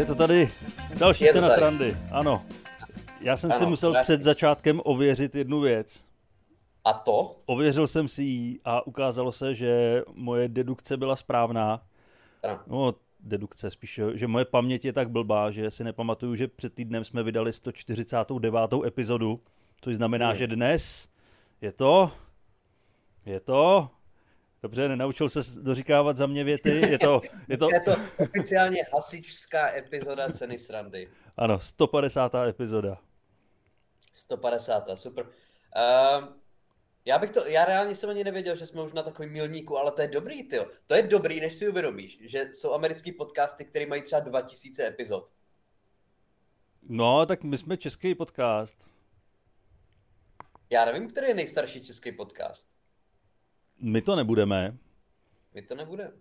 [0.00, 0.48] Je to tady
[0.98, 1.60] další Je cena tady.
[1.60, 1.96] srandy.
[2.12, 2.42] Ano.
[3.20, 4.04] Já jsem si Ano, musel krásný.
[4.04, 6.04] před začátkem ověřit jednu věc.
[6.84, 7.36] A to?
[7.46, 11.82] Ověřil jsem si ji a ukázalo se, že moje dedukce byla správná.
[12.42, 12.58] Ano.
[12.66, 17.04] No, dedukce spíš, že moje paměť je tak blbá, že si nepamatuju, že před týdnem
[17.04, 18.84] jsme vydali 149.
[18.86, 19.40] epizodu,
[19.80, 20.38] což znamená, Hmm.
[20.38, 21.08] že dnes
[21.60, 22.10] je to,
[23.26, 23.88] je to,
[24.62, 29.76] dobře, nenaučil se doříkávat za mě věty, je to, je to, Je to oficiálně hasičská
[29.76, 31.10] epizoda ceny srandy.
[31.36, 32.34] ano, 150.
[32.34, 33.00] epizoda.
[34.14, 34.84] 150.
[34.94, 35.24] Super.
[35.26, 36.24] Uh,
[37.04, 39.90] já bych to, já reálně jsem ani nevěděl, že jsme už na takovým milníku, ale
[39.92, 40.58] to je dobrý, ty.
[40.86, 45.32] To je dobrý, než si uvědomíš, že jsou americký podcasty, které mají třeba 2000 epizod.
[46.82, 48.76] No, tak my jsme český podcast.
[50.70, 52.68] Já nevím, který je nejstarší český podcast.
[53.80, 54.76] My to nebudeme,
[55.54, 56.12] My to nebude.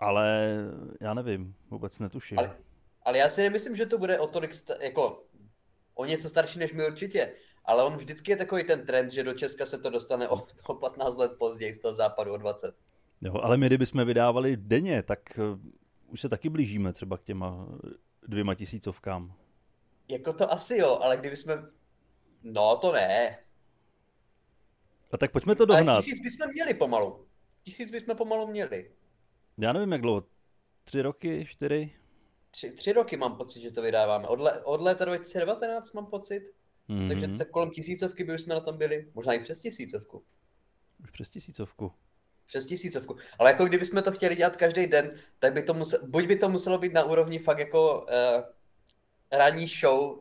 [0.00, 0.56] ale
[1.00, 2.38] já nevím, vůbec netuším.
[2.38, 2.56] Ale,
[3.02, 5.22] ale já si nemyslím, že to bude o tolik, sta- jako
[5.94, 7.32] o něco starší než my určitě.
[7.64, 10.34] Ale on vždycky je takový ten trend, že do Česka se to dostane o,
[10.66, 12.74] o 15 let později, z toho západu o 20.
[13.20, 15.58] Jo, ale my, kdybychom vydávali denně, tak uh,
[16.06, 17.68] už se taky blížíme třeba k těma
[18.28, 19.34] dvěma tisícovkám.
[20.08, 21.54] Jako to asi jo, ale kdyby jsme...
[22.42, 23.38] No to ne.
[25.12, 26.04] A tak pojďme to Ale dohnat.
[26.04, 27.26] tisíc bychom měli pomalu.
[27.62, 28.90] Tisíc bychom pomalu měli.
[29.58, 30.24] Já nevím, jak dlouho.
[30.84, 31.94] Tři roky, čtyři?
[32.50, 34.28] Tři, tři roky mám pocit, že to vydáváme.
[34.28, 36.42] Od, le, od léta 2019 mám pocit.
[36.88, 37.08] Mm-hmm.
[37.08, 39.10] Takže tak kolem tisícovky by už jsme na tom byli.
[39.14, 40.24] Možná i přes tisícovku.
[41.04, 41.92] Už přes tisícovku.
[42.46, 43.16] Přes tisícovku.
[43.38, 46.48] Ale jako kdybychom to chtěli dělat každý den, tak by to muselo, buď by to
[46.48, 48.44] muselo být na úrovni fakt jako uh,
[49.32, 50.18] ranní show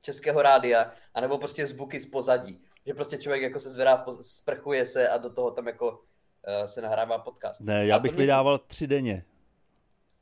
[0.00, 2.64] českého rádia, anebo prostě zvuky z pozadí.
[2.86, 6.80] Že prostě člověk jako se zvedá, sprchuje se a do toho tam jako uh, se
[6.80, 7.60] nahrává podcast.
[7.60, 9.24] Ne, já bych mě- vydával tři denně.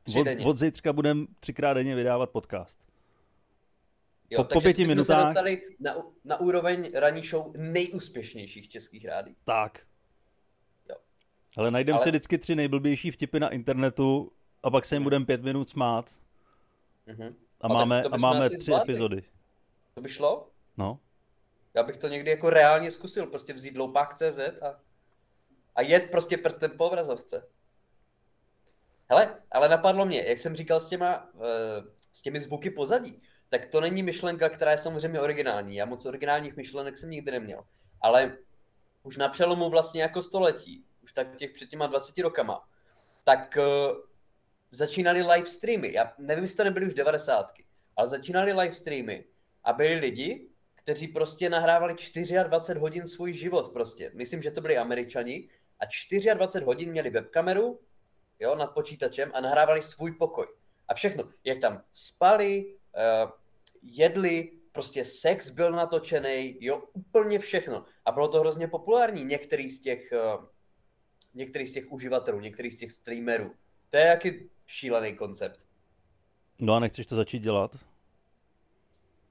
[0.02, 0.44] Tři od, denně.
[0.46, 2.78] od zítřka budem třikrát denně vydávat podcast.
[4.30, 5.92] Jo, po- po takže pěti bychom minutách- se dostali na,
[6.24, 9.36] na úroveň ranní show nejúspěšnějších českých rádií.
[9.44, 9.80] Tak.
[10.90, 10.96] Jo.
[11.56, 14.32] Ale najdeme Ale- si vždycky tři nejblbější vtipy na internetu
[14.62, 15.04] a pak se jim Mhm.
[15.04, 16.10] budeme pět minut smát
[17.06, 17.34] Mhm.
[17.60, 18.92] a máme, a máme tři zvládli.
[18.92, 19.22] epizody.
[19.94, 20.48] To by šlo?
[20.76, 21.00] No.
[21.74, 24.80] Já bych to někdy jako reálně zkusil, prostě vzít loupák.cz a,
[25.74, 27.48] a jet prostě prstem po obrazovce.
[29.10, 31.82] Hele, ale napadlo mě, jak jsem říkal s těma, eh,
[32.12, 35.76] s těmi zvuky pozadí, tak to není myšlenka, která je samozřejmě originální.
[35.76, 37.64] Já moc originálních myšlenek jsem nikdy neměl.
[38.00, 38.38] Ale
[39.02, 42.68] už na přelomu vlastně jako století, už tak těch před těma 20 rokama,
[43.24, 43.96] tak uh,
[44.70, 45.92] začínaly live streamy.
[45.92, 47.52] Já nevím, jestli to nebyly už 90.
[47.96, 49.24] Ale začínaly live streamy
[49.64, 50.48] a byli lidi,
[50.82, 51.94] kteří prostě nahrávali
[52.44, 54.10] 24 hodin svůj život prostě.
[54.14, 55.48] Myslím, že to byli američani
[55.80, 55.84] a
[56.34, 57.80] 24 hodin měli webkameru,
[58.40, 60.46] jo, nad počítačem a nahrávali svůj pokoj.
[60.88, 63.30] A všechno, jak tam spali, uh,
[63.82, 67.84] jedli, prostě sex byl natočený, jo, úplně všechno.
[68.04, 70.44] A bylo to hrozně populární, některý z těch, uh,
[71.34, 73.54] některý z těch uživatelů, některý z těch streamerů.
[73.88, 75.66] To je jaký šílený koncept.
[76.58, 77.76] No a nechceš to začít dělat?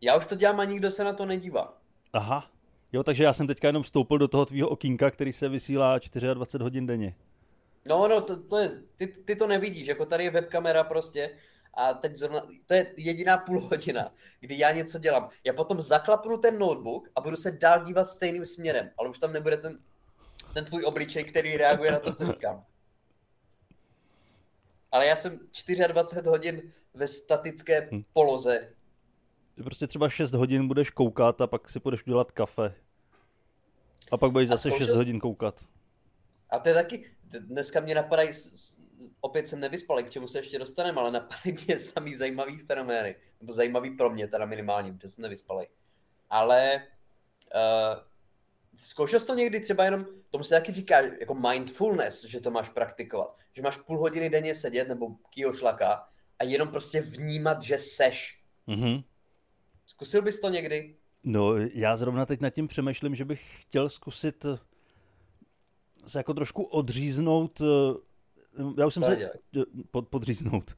[0.01, 1.77] Já už to dělám a nikdo se na to nedívá.
[2.13, 2.51] Aha.
[2.93, 5.99] Jo, takže já jsem teďka jenom vstoupil do toho tvýho okýnka, který se vysílá
[6.33, 7.15] 24 hodin denně.
[7.87, 11.37] No, no, to, to je, ty, ty to nevidíš, jako tady je webkamera prostě
[11.73, 15.29] a teď zrovna, to je jediná půl hodina, kdy já něco dělám.
[15.43, 19.33] Já potom zaklapnu ten notebook a budu se dál dívat stejným směrem, ale už tam
[19.33, 19.79] nebude ten,
[20.53, 22.65] ten tvůj obličej, který reaguje na to, co říkám.
[24.91, 25.39] Ale já jsem
[25.87, 28.03] 24 hodin ve statické Hm.
[28.13, 28.69] poloze.
[29.55, 32.75] Ty prostě třeba 6 hodin budeš koukat a pak si půjdeš udělat kafe.
[34.11, 35.65] A pak budeš zase 6 zkoušel jsi- hodin koukat.
[36.49, 38.29] A to je taky, dneska mě napadají,
[39.21, 43.53] opět jsem nevyspal, k čemu se ještě dostaneme, ale napadají mě samý zajímavý fenomény, nebo
[43.53, 45.67] zajímavý pro mě, teda minimálně, protože jsem nevyspalej.
[46.29, 46.83] Ale
[47.55, 47.99] uh,
[48.75, 52.69] zkoušel jsi to někdy třeba jenom, tomu se taky říká jako mindfulness, že to máš
[52.69, 56.07] praktikovat, že máš půl hodiny denně sedět, nebo kýho šlaka,
[56.39, 58.43] a jenom prostě vnímat, že seš.
[58.67, 59.01] Mhm.
[59.91, 60.95] Zkusil bys to někdy?
[61.23, 64.57] No, já zrovna teď nad tím přemýšlím, že bych chtěl zkusit eh,
[66.07, 67.61] se jako trošku odříznout.
[67.61, 69.25] eh, Já už jsem se...
[69.57, 69.61] eh,
[69.91, 70.77] Pod, podříznout.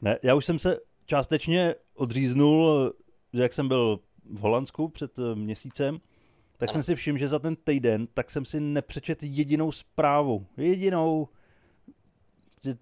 [0.00, 2.92] Ne, já už jsem se částečně odříznul,
[3.32, 5.98] jak jsem byl v Holandsku před měsícem,
[6.56, 6.72] tak Ano.
[6.72, 10.46] jsem si všiml, že za ten týden tak jsem si nepřečet jedinou zprávu.
[10.56, 11.28] Jedinou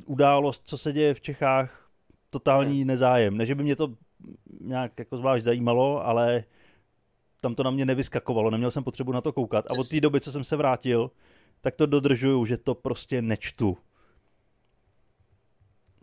[0.06, 1.90] událost, co se děje v Čechách,
[2.31, 3.37] totální nezájem.
[3.37, 3.94] Ne, že by mě to
[4.61, 6.45] nějak jako zvlášť zajímalo, ale
[7.41, 9.67] tam to na mě nevyskakovalo, neměl jsem potřebu na to koukat.
[9.71, 11.11] A od té doby, co jsem se vrátil,
[11.61, 13.77] tak to dodržuju, že to prostě nečtu.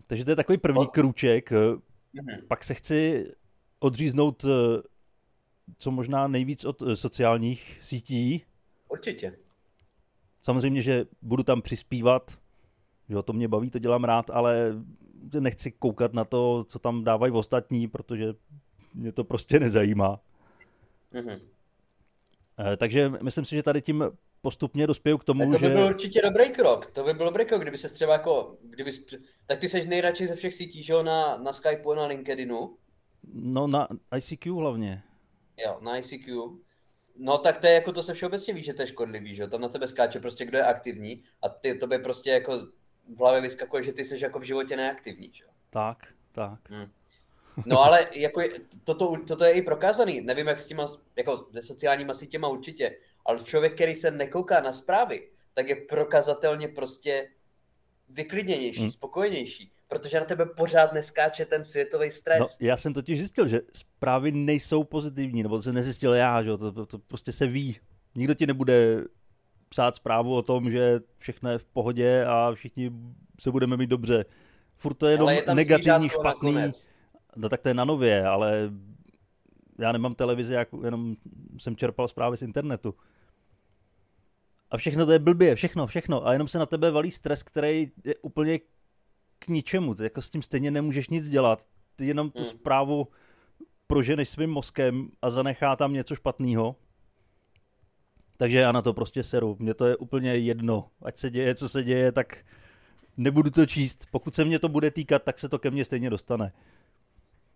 [0.07, 1.51] Takže to je takový první krůček.
[1.51, 2.47] mm-hmm.
[2.47, 3.31] pak se chci
[3.79, 4.81] odříznout eh,
[5.77, 8.43] co možná nejvíc od eh, sociálních sítí.
[8.89, 9.33] Určitě.
[10.41, 12.39] Samozřejmě, že budu tam přispívat,
[13.09, 14.73] že to mě baví, to dělám rád, ale
[15.39, 18.33] nechci koukat na to, co tam dávají ostatní, protože
[18.93, 20.19] mě to prostě nezajímá.
[21.13, 21.39] Mm-hmm.
[22.77, 24.03] Takže myslím si, že tady tím
[24.41, 25.73] postupně dospěju k tomu, tak to by že...
[25.73, 26.91] byl určitě dobrý krok.
[26.91, 28.57] To by byl dobrý krok, kdyby se třeba jako...
[28.61, 28.91] Kdyby...
[29.45, 32.77] Tak ty seš nejradši ze všech sítí, že jo, na, na Skypeu a na LinkedInu.
[33.33, 33.87] No na
[34.17, 35.03] ICQ hlavně.
[35.65, 36.57] Jo, na ICQ.
[37.17, 39.47] No tak to je jako to se všeobecně ví, že to je škodlivý, že jo?
[39.47, 42.67] Tam na tebe skáče prostě kdo je aktivní a ty, to by prostě jako
[43.15, 45.49] v hlavě vyskakuje, že ty jsi jako v životě neaktivní, že jo?
[45.69, 46.59] Tak, tak.
[46.69, 46.91] Hmm.
[47.65, 48.49] No ale jako je,
[48.83, 50.21] toto, toto je i prokázaný.
[50.21, 54.73] Nevím, jak s těma, jako se sociálníma sítěma určitě, ale člověk, který se nekouká na
[54.73, 57.29] zprávy, tak je prokazatelně prostě
[58.09, 58.89] vyklidněnější, hmm.
[58.89, 62.39] spokojenější, protože na tebe pořád neskáče ten světový stres.
[62.39, 66.57] No, já jsem totiž zjistil, že zprávy nejsou pozitivní, nebo to se nezjistil já, že
[66.57, 67.79] to, to, to prostě se ví.
[68.15, 69.03] Nikdo ti nebude
[69.69, 72.91] psát zprávu o tom, že všechno je v pohodě a všichni
[73.39, 74.25] se budeme mít dobře.
[74.75, 76.55] Furt to je jenom je negativní, špatný.
[77.35, 78.71] No tak to je na nově, ale
[79.79, 81.15] já nemám televizi, jenom
[81.57, 82.95] jsem čerpal zprávy z internetu.
[84.71, 86.27] A všechno to je blbě, všechno, všechno.
[86.27, 88.59] A jenom se na tebe valí stres, který je úplně
[89.39, 89.95] k ničemu.
[89.95, 91.65] Ty jako s tím stejně nemůžeš nic dělat.
[91.95, 92.47] Ty jenom tu hmm.
[92.47, 93.07] zprávu
[93.87, 96.75] proženeš svým mozkem a zanechá tam něco špatného.
[98.39, 99.57] Takže já na to prostě seru.
[99.59, 100.91] Mně to je úplně jedno.
[101.01, 102.37] Ať se děje, co se děje, tak
[103.17, 104.05] nebudu to číst.
[104.11, 106.53] Pokud se mě to bude týkat, tak se to ke mně stejně dostane.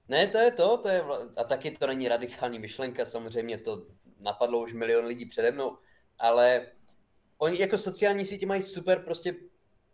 [0.10, 1.04] Ne, to je to, to je,
[1.38, 3.86] a taky to není radikální myšlenka, samozřejmě to
[4.20, 5.78] napadlo už milion lidí přede mnou,
[6.20, 6.68] ale
[7.38, 9.36] oni jako sociální sítě mají super prostě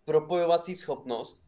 [0.06, 1.41] propojovací schopnost,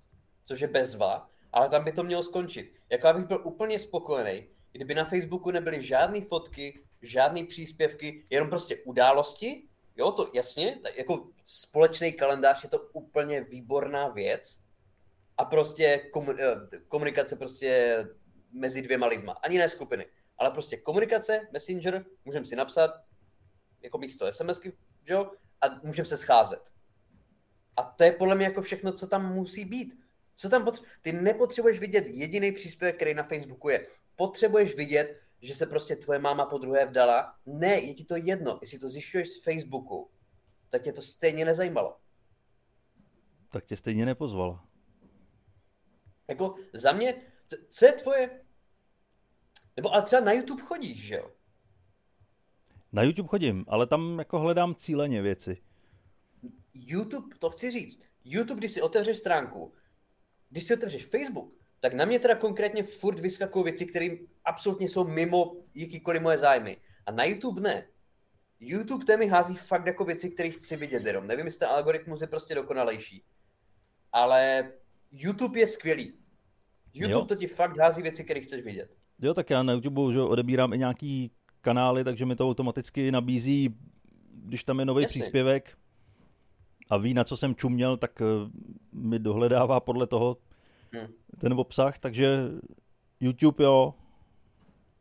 [0.45, 2.73] což je bezva, ale tam by to mělo skončit.
[2.89, 8.77] Jako abych byl úplně spokojený, kdyby na Facebooku nebyly žádné fotky, žádné příspěvky, jenom prostě
[8.85, 14.59] události, jo, to jasně, jako společný kalendář je to úplně výborná věc
[15.37, 16.09] a prostě
[16.87, 18.03] komunikace prostě
[18.51, 20.05] mezi dvěma lidma, ani ne skupiny,
[20.37, 22.91] ale prostě komunikace, messenger, můžeme si napsat
[23.81, 24.73] jako místo SMSky,
[25.07, 25.31] jo,
[25.61, 26.61] a můžeme se scházet.
[27.77, 29.99] A to je podle mě jako všechno, co tam musí být.
[30.35, 33.87] Co tam potře- Ty nepotřebuješ vidět jediný příspěvek, který na Facebooku je.
[34.15, 37.35] Potřebuješ vidět, že se prostě tvoje máma po druhé vdala.
[37.45, 38.59] Ne, je ti to jedno.
[38.61, 40.11] Jestli to zjišťuješ z Facebooku,
[40.69, 41.97] tak tě to stejně nezajímalo.
[43.51, 44.65] Tak tě stejně nepozvala.
[46.27, 47.21] Jako za mě,
[47.69, 48.41] co je tvoje...
[49.75, 51.31] Nebo ale třeba na YouTube chodíš, že jo?
[52.91, 55.63] Na YouTube chodím, ale tam jako hledám cíleně věci.
[56.73, 58.03] YouTube, to chci říct.
[58.25, 59.73] YouTube, když si otevřeš stránku,
[60.49, 64.07] když si otevřeš Facebook, tak na mě teda konkrétně furt vyskakují věci, které
[64.45, 66.77] absolutně jsou mimo jakýkoliv moje zájmy.
[67.05, 67.87] A na YouTube ne.
[68.59, 71.27] YouTube té mi hází fakt jako věci, které chci vidět jenom.
[71.27, 73.23] Nevím, jestli ten algoritmus je prostě dokonalejší.
[74.11, 74.71] Ale
[75.11, 76.13] YouTube je skvělý.
[76.93, 77.25] YouTube jo.
[77.25, 78.95] to ti fakt hází věci, které chceš vidět.
[79.19, 83.75] Jo, tak já na YouTube že odebírám i nějaký kanály, takže mi to automaticky nabízí,
[84.33, 85.77] když tam je nový příspěvek
[86.89, 88.25] a ví, na co jsem čuměl, tak eh,
[88.91, 90.37] mi dohledává podle toho
[90.91, 91.13] hmm.
[91.39, 92.47] ten obsah, takže
[93.19, 93.93] YouTube jo.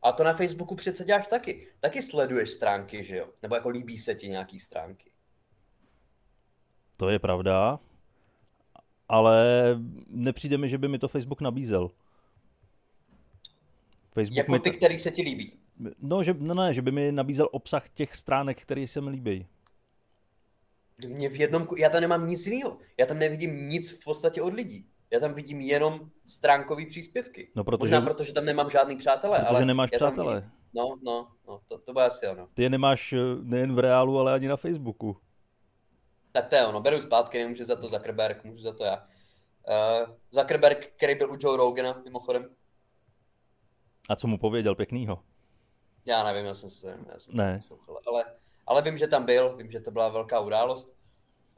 [0.02, 1.68] A to na Facebooku přece děláš taky.
[1.80, 3.28] Taky sleduješ stránky, že jo?
[3.42, 5.10] Nebo jako líbí se ti nějaký stránky.
[6.96, 7.78] To je pravda,
[9.08, 9.46] ale
[10.06, 11.90] nepřijde mi, že by mi to Facebook nabízel.
[14.12, 14.76] Facebook jako ty, t...
[14.76, 15.58] který se ti líbí.
[15.98, 19.46] No, že, no ne, že by mi nabízel obsah těch stránek, které se mi líbí.
[21.08, 22.78] Mě v jednom, já tam nemám nic jiného.
[22.98, 24.89] Já tam nevidím nic v podstatě od lidí.
[25.12, 27.52] Já tam vidím jenom stránkové příspěvky.
[27.54, 29.38] No, protože, Možná proto, že tam nemám žádný přátelé.
[29.38, 30.40] Protože ale nemáš přátelé.
[30.40, 32.48] Tam, no, no, no, to, to bude asi ono.
[32.54, 35.16] Ty je nemáš eh, nejen v reálu, ale ani na Facebooku.
[36.32, 39.06] Tak to je ono, beru zpátky, nemůžu za to Zuckerberg, můžu za to já.
[39.68, 42.54] Uh, Zuckerberg, který byl u Joe Rogana, mimochodem.
[44.08, 45.22] A co mu pověděl pěknýho?
[46.06, 47.60] Já nevím, já jsem se já jsem ne.
[48.06, 48.24] ale,
[48.66, 50.99] ale vím, že tam byl, vím, že to byla velká událost.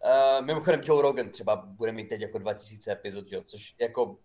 [0.05, 4.17] Uh, mimochodem Joe Rogan třeba bude mít teď jako 2000 epizod, jo, což jako,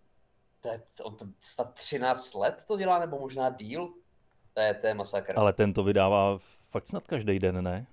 [0.60, 3.92] to je, on to snad 13 let to dělá, nebo možná díl.
[4.54, 5.32] To je, to je masakr.
[5.36, 6.38] Ale ten to vydává
[6.70, 7.86] fakt snad každý den, ne?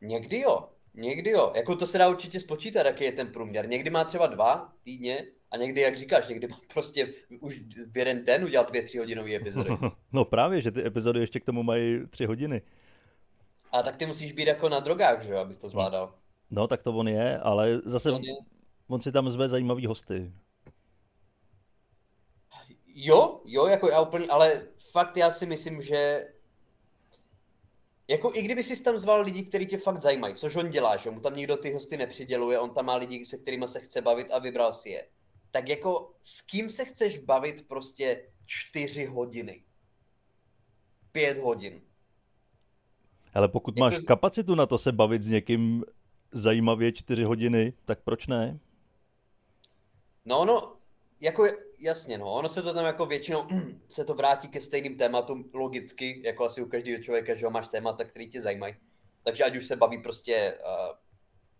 [0.00, 1.52] Někdy jo, někdy jo.
[1.56, 3.68] Jako to se dá určitě spočítat, jaký je ten průměr.
[3.68, 7.60] Někdy má třeba dva týdně, a někdy, jak říkáš, někdy prostě už
[7.92, 9.70] v jeden den udělat dvě, tři hodinové epizody.
[10.12, 12.62] No právě, že ty epizody ještě k tomu mají tři hodiny.
[13.72, 16.14] A tak ty musíš být jako na drogách, že jo, abys to zvládal.
[16.52, 18.34] No, tak to on je, ale zase on, je...
[18.88, 20.32] on si tam zve zajímavý hosty.
[22.86, 26.28] Jo, jo, jako já úplně, ale fakt já si myslím, že
[28.08, 31.10] jako i kdyby si tam zval lidi, kteří tě fakt zajímají, což on dělá, že
[31.10, 34.30] mu tam nikdo ty hosty nepřiděluje, on tam má lidi, se kterými se chce bavit
[34.30, 35.08] a vybral si je.
[35.50, 39.64] Tak jako s kým se chceš bavit prostě čtyři hodiny?
[41.12, 41.82] Pět hodin.
[43.34, 43.90] Ale pokud jako...
[43.90, 45.84] máš kapacitu na to se bavit s někým
[46.32, 48.58] zajímavě čtyři hodiny, tak proč ne?
[50.24, 50.76] No, no,
[51.20, 51.46] jako
[51.78, 53.42] jasně, no, ono se to tam jako většinou
[53.88, 58.04] se to vrátí ke stejným tématům logicky, jako asi u každého člověka, že máš témata,
[58.04, 58.74] který tě zajímají.
[59.22, 60.96] Takže ať už se baví prostě uh,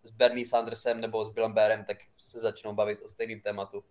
[0.03, 3.83] s Bernie Sandersem nebo s Billem Barem, tak se začnou bavit o stejným tématu.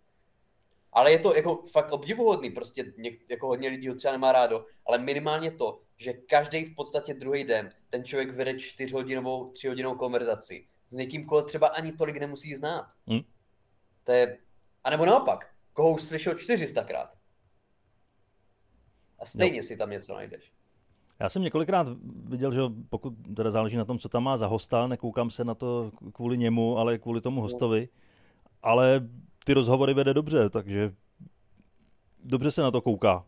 [0.92, 4.66] Ale je to jako fakt obdivuhodný, prostě něk, jako hodně lidí ho třeba nemá rádo,
[4.86, 10.66] ale minimálně to, že každý v podstatě druhý den ten člověk vede čtyřhodinovou, třihodinovou konverzaci
[10.92, 12.86] s někým, koho třeba ani tolik nemusí znát.
[13.06, 13.20] Hmm.
[14.04, 14.38] To je,
[14.84, 17.08] a nebo naopak, koho už slyšel 400krát.
[19.18, 19.62] A stejně jo.
[19.62, 20.52] si tam něco najdeš.
[21.20, 21.86] Já jsem několikrát
[22.24, 25.54] viděl, že pokud teda záleží na tom, co tam má za hosta, nekoukám se na
[25.54, 27.88] to kvůli němu, ale kvůli tomu hostovi,
[28.62, 29.08] ale
[29.44, 30.94] ty rozhovory vede dobře, takže
[32.24, 33.26] dobře se na to kouká.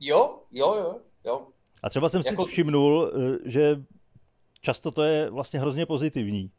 [0.00, 1.46] Jo, jo, jo, jo.
[1.82, 2.44] A třeba jsem jako...
[2.44, 3.84] si všimnul, eh, že
[4.60, 6.50] často to je vlastně hrozně pozitivní.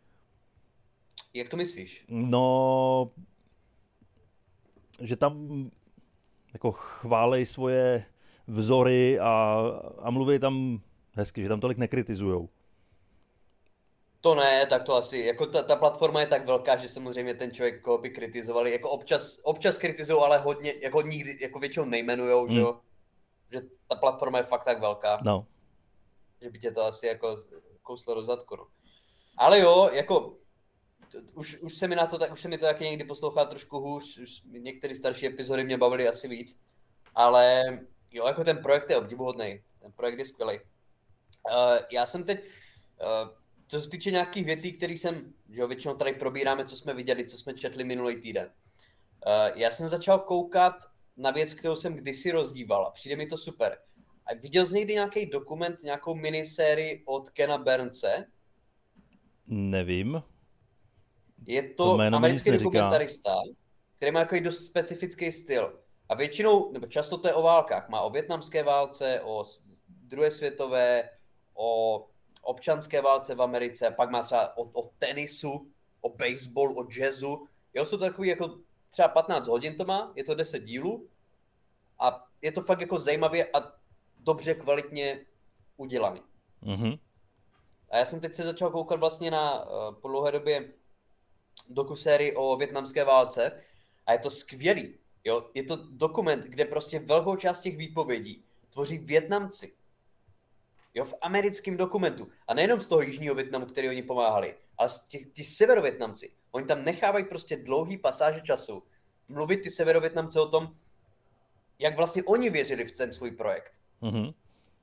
[1.34, 2.06] Jak to myslíš?
[2.10, 3.12] No,
[5.02, 5.66] že tam
[6.54, 8.06] jako chválej svoje
[8.48, 9.62] vzory a,
[10.02, 10.82] a mluví tam
[11.14, 12.50] hezky, že tam tolik nekritizujou.
[14.22, 17.52] To ne, tak to asi, jako ta, ta platforma je tak velká, že samozřejmě ten
[17.52, 22.46] člověk, koho by kritizovali, jako občas, občas kritizují, ale hodně, jako nikdy, jako většinou nejmenujou,
[22.46, 22.56] hmm.
[22.56, 22.80] že jo?
[23.52, 25.20] Že ta platforma je fakt tak velká.
[25.24, 25.48] No.
[26.42, 27.36] Že by tě to asi jako
[27.84, 28.68] kouslo do zadku, no.
[29.38, 30.36] Ale jo, jako
[31.34, 33.80] už, už se mi na to, tak, už se mi to taky někdy poslouchá trošku
[33.80, 36.60] hůř, už některé starší epizody mě bavily asi víc,
[37.16, 37.64] ale
[38.12, 40.60] jo, jako ten projekt je obdivuhodný, ten projekt je skvělý.
[40.60, 43.30] Uh, já jsem teď, uh,
[43.68, 47.26] co se týče nějakých věcí, které jsem, že jo, většinou tady probíráme, co jsme viděli,
[47.26, 48.52] co jsme četli minulý týden.
[49.26, 50.74] Uh, já jsem začal koukat
[51.18, 53.78] na věc, kterou jsem kdysi rozdíval a přijde mi to super.
[54.26, 58.26] A viděl jsi někdy nějaký dokument, nějakou minisérii od Kena Bernce?
[59.48, 60.24] Nevím.
[61.46, 63.36] Je to, to americký dokumentarista,
[63.96, 65.80] který má takový dost specifický styl.
[66.10, 67.90] A většinou, nebo často to je o válkách.
[67.90, 69.44] Má o větnamské válce, o
[69.88, 71.10] druhé světové,
[71.54, 72.06] o
[72.42, 77.48] občanské válce v Americe, pak má třeba o, o tenisu, o baseballu, o jazzu.
[77.74, 78.58] Jo, jsou to takový jako
[78.90, 81.10] třeba 15 hodin to má, je to 10 dílů
[82.00, 83.74] a je to fakt jako zajímavě a
[84.18, 85.26] dobře kvalitně
[85.78, 86.22] udělaný.
[86.64, 87.00] Mm-hmm.
[87.92, 90.74] A já jsem teď se začal koukat vlastně na uh, po dlouhé době
[91.70, 93.62] dokusérii o větnamské válce
[94.06, 94.96] a je to skvělý.
[95.24, 95.50] Jo?
[95.54, 99.74] Je to dokument, kde prostě velkou část těch výpovědí tvoří Větnamci.
[100.94, 102.28] Jo, v americkém dokumentu.
[102.48, 106.32] A nejenom z toho jižního Větnamu, který oni pomáhali, ale z těch, ty severovětnamci.
[106.52, 108.84] Oni tam nechávají prostě dlouhý pasáže času
[109.28, 110.74] mluvit ty severovětnamci o tom,
[111.80, 113.74] jak vlastně oni věřili v ten svůj projekt.
[114.02, 114.34] Mm-hmm.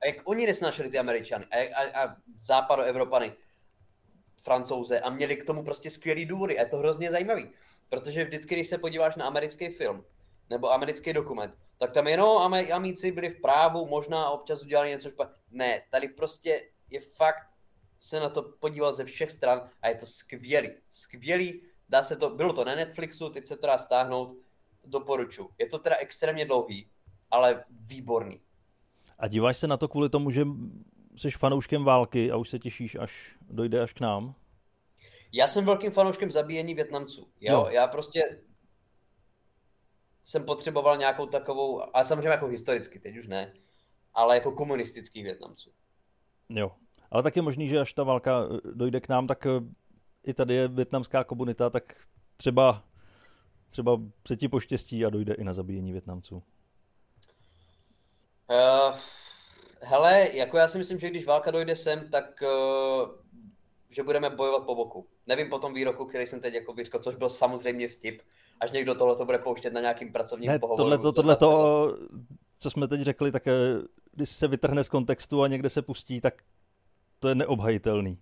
[0.01, 3.33] A jak oni nesnášeli ty Američany a, a, a západoevropany
[4.43, 7.49] francouze a měli k tomu prostě skvělý důvody a je to hrozně zajímavý,
[7.89, 10.05] protože vždycky, když se podíváš na americký film
[10.49, 15.35] nebo americký dokument, tak tam jenom Amíci byli v právu, možná občas udělali něco špatně.
[15.51, 17.47] Ne, tady prostě je fakt
[17.99, 20.69] se na to podíval ze všech stran a je to skvělý.
[20.89, 24.37] Skvělý, dá se to, bylo to na Netflixu, teď se to dá stáhnout,
[24.85, 25.49] doporučuji.
[25.57, 26.89] Je to teda extrémně dlouhý,
[27.31, 28.41] ale výborný.
[29.19, 30.45] A díváš se na to kvůli tomu, že
[31.17, 34.35] jsi fanouškem války a už se těšíš, až dojde až k nám?
[35.31, 37.27] Já jsem velkým fanouškem zabíjení Větnamců.
[37.41, 37.67] Jo, jo.
[37.69, 38.41] já prostě
[40.23, 43.53] jsem potřeboval nějakou takovou, a samozřejmě jako historicky, teď už ne,
[44.13, 45.71] ale jako komunistický Větnamců.
[46.49, 46.71] Jo,
[47.11, 49.49] ale tak je možný, že až ta válka eh, dojde k nám, tak eh,
[50.23, 52.07] i tady je větnamská komunita, tak
[52.37, 52.83] třeba,
[53.69, 56.43] třeba se ti poštěstí a dojde i na zabíjení Větnamců.
[58.49, 58.95] Uh,
[59.81, 63.09] Hele, jako já si myslím, že když válka dojde sem, tak uh,
[63.89, 65.07] že budeme bojovat po boku.
[65.27, 68.21] Nevím po tom výroku, který jsem teď jako vyřkl, což byl samozřejmě vtip,
[68.59, 70.83] až někdo tohle to bude pouštět na nějakým pracovním ne, pohovoru.
[70.83, 71.97] Tohle, to, tohle to,
[72.59, 73.53] co jsme teď řekli, tak eh,
[74.11, 76.33] když se vytrhne z kontextu a někde se pustí, tak
[77.19, 78.19] to je neobhajitelný.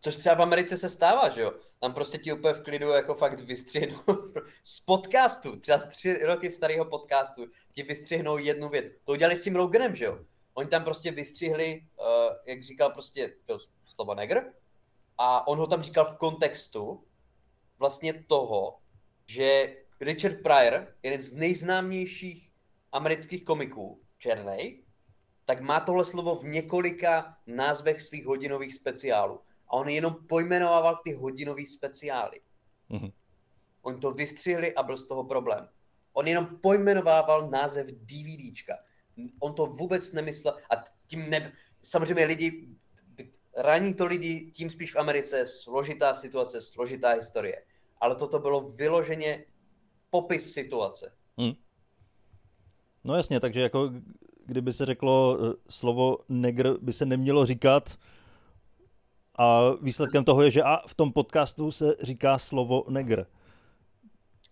[0.00, 1.52] Což třeba v Americe se stává, že jo?
[1.80, 3.98] Tam prostě ti úplně v klidu jako fakt vystřihnou
[4.64, 8.84] z podcastu, třeba z tři roky starého podcastu, ti vystřihnou jednu věc.
[9.04, 10.18] To udělali s tím Roganem, že jo?
[10.54, 12.06] Oni tam prostě vystřihli, uh,
[12.46, 14.52] jak říkal prostě to slovo negr,
[15.18, 17.04] a on ho tam říkal v kontextu
[17.78, 18.78] vlastně toho,
[19.26, 22.52] že Richard Pryor, jeden z nejznámějších
[22.92, 24.84] amerických komiků, černej,
[25.44, 29.40] tak má tohle slovo v několika názvech svých hodinových speciálů.
[29.68, 32.40] A on jenom pojmenovával ty hodinové speciály.
[32.90, 33.12] Mm-hmm.
[33.82, 35.68] Oni to vystřihli a byl z toho problém.
[36.12, 38.74] On jenom pojmenovával název DVDčka.
[39.40, 41.52] On to vůbec nemyslel a tím ne...
[41.82, 42.68] Samozřejmě lidi,
[43.56, 47.62] raní to lidi, tím spíš v Americe, složitá situace, složitá historie.
[48.00, 49.44] Ale toto bylo vyloženě
[50.10, 51.12] popis situace.
[51.38, 51.52] Hmm.
[53.04, 53.90] No jasně, takže jako
[54.46, 57.98] kdyby se řeklo eh, slovo negr by se nemělo říkat
[59.38, 63.26] a výsledkem toho je, že a v tom podcastu se říká slovo negr.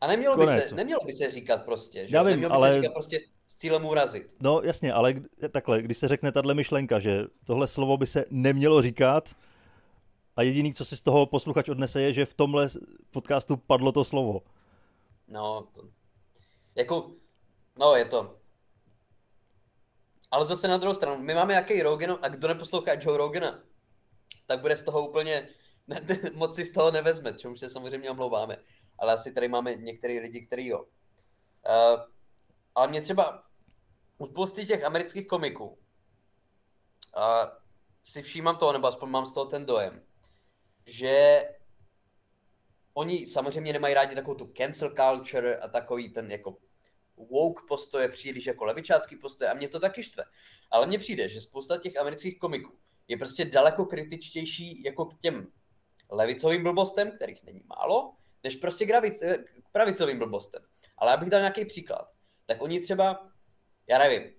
[0.01, 2.17] A nemělo by, se, nemělo by se říkat prostě, že?
[2.17, 2.73] Já vím, nemělo by ale...
[2.73, 4.37] se říkat prostě s cílem urazit.
[4.41, 5.15] No jasně, ale
[5.51, 9.37] takhle, když se řekne tahle myšlenka, že tohle slovo by se nemělo říkat
[10.37, 12.69] a jediný, co si z toho posluchač odnese, je, že v tomhle
[13.11, 14.41] podcastu padlo to slovo.
[15.29, 15.83] No, to...
[16.75, 17.13] jako,
[17.79, 18.37] no je to,
[20.31, 23.63] ale zase na druhou stranu, my máme jaký Rogan a kdo neposlouchá Joe Rogana,
[24.47, 25.49] tak bude z toho úplně,
[25.87, 28.57] ne, ne, moc si z toho nevezme, čemu se samozřejmě omlouváme.
[28.99, 30.79] Ale asi tady máme některý lidi, který jo.
[30.79, 32.01] Uh,
[32.75, 33.43] ale mě třeba
[34.19, 35.77] u spousty těch amerických komiků uh,
[38.03, 40.03] si všímám toho, nebo aspoň mám z toho ten dojem,
[40.87, 41.43] že
[42.95, 46.57] oni samozřejmě nemají rádi takovou tu cancel culture a takový ten jako
[47.17, 50.25] woke postoje, příliš jako levičácký postoje a mě to taky štve.
[50.71, 55.47] Ale mně přijde, že spousta těch amerických komiků je prostě daleko kritičtější jako k těm
[56.11, 59.21] levicovým blbostem, kterých není málo, než prostě ravic,
[59.63, 60.63] k pravicovým blbostem.
[60.99, 62.13] Ale abych dal nějaký příklad,
[62.51, 63.29] tak oni třeba,
[63.87, 64.33] já nevím,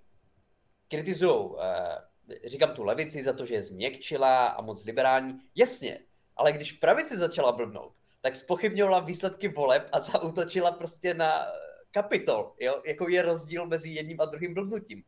[0.87, 5.39] kritizují, eh, říkám tu levici za to, že je změkčila a moc liberální.
[5.55, 5.99] Jasně,
[6.35, 11.45] ale když pravici začala blbnout, tak spochybňovala výsledky voleb a zautočila prostě na
[11.91, 12.81] kapitol, jo?
[12.85, 15.03] jako je rozdíl mezi jedním a druhým blbnutím.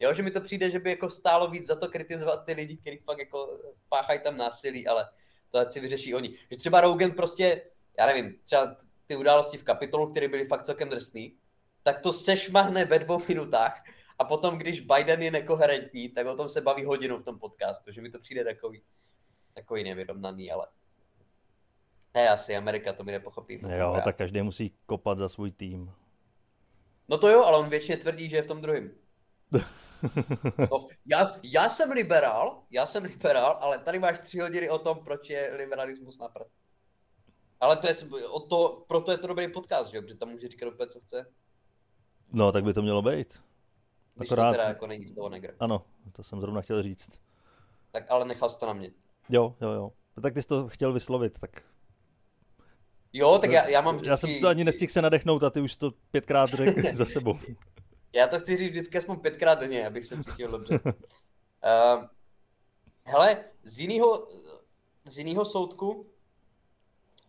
[0.00, 2.76] Jo, že mi to přijde, že by jako stálo víc za to kritizovat ty lidi,
[2.76, 5.08] kteří fakt jako páchají tam násilí, ale
[5.50, 6.36] to si vyřeší oni.
[6.50, 7.62] Že třeba Rogan prostě,
[7.98, 8.76] já nevím, třeba
[9.06, 11.39] ty události v kapitolu, které byly fakt celkem drsný,
[11.82, 13.84] tak to sešmahne ve dvou minutách
[14.18, 17.92] a potom, když Biden je nekoherentní, tak o tom se baví hodinu v tom podcastu,
[17.92, 18.82] že mi to přijde takový,
[19.54, 20.66] takový nevyrovnaný, ale
[22.14, 23.78] ne, asi Amerika, to my nepochopíme.
[23.78, 25.92] Jo, tak každý musí kopat za svůj tým.
[27.08, 28.90] No to jo, ale on většině tvrdí, že je v tom druhém.
[30.70, 35.04] No, já, já jsem liberál, já jsem liberál, ale tady máš tři hodiny o tom,
[35.04, 36.46] proč je liberalismus na prd.
[37.60, 37.94] Ale to je,
[38.30, 40.02] o to, proto je to dobrý podcast, že jo?
[40.02, 41.32] Protože tam může říkat úplně, co chce.
[42.32, 43.42] No, tak by to mělo být.
[44.14, 44.50] Když Akorát...
[44.50, 45.54] to teda jako není z toho negr.
[45.60, 47.10] Ano, to jsem zrovna chtěl říct.
[47.90, 48.90] Tak ale nechal jsi to na mě.
[49.28, 49.92] Jo, jo, jo.
[50.22, 51.62] Tak ty jsi to chtěl vyslovit, tak
[53.12, 54.10] Jo, tak já, já mám vždycky...
[54.10, 57.38] Já jsem to ani nestihl se nadechnout a ty už to pětkrát řekl za sebou.
[58.12, 60.80] já to chci říct vždycky aspoň pětkrát denně, abych se cítil dobře.
[60.84, 62.04] Uh,
[63.04, 64.28] hele, z jiného
[65.04, 66.06] z jinýho soudku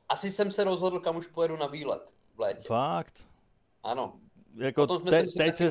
[0.10, 2.68] asi jsem se rozhodl, kam už pojedu na výlet v létě.
[2.68, 3.28] Fakt?
[3.84, 4.20] Ano.
[4.56, 5.70] Jako te, teď se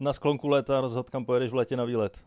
[0.00, 2.24] na sklonku léta rozhodl, kam pojedeš v létě na výlet.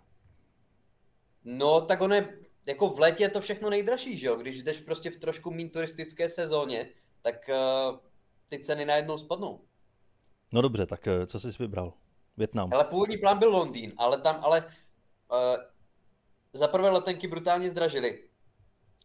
[1.44, 4.36] No, tak ono je jako v létě je to všechno nejdražší, že jo?
[4.36, 6.90] Když jdeš prostě v trošku méně turistické sezóně,
[7.22, 7.98] tak uh,
[8.50, 9.62] ty ceny najednou spadnou.
[10.52, 11.94] No dobře, tak uh, co jsi vybral?
[12.38, 12.74] Větnam.
[12.74, 15.64] Ale původní plán byl Londýn, ale tam, ale uh,
[16.54, 18.30] za prvé letenky brutálně zdražily.